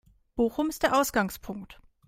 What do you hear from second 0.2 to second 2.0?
Bochum ist der Ausgangspunkt.